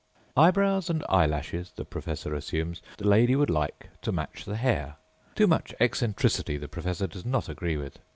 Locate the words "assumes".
2.33-2.81